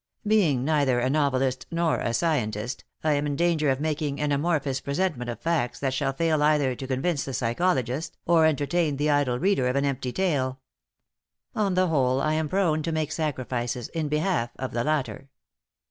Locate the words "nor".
1.69-1.99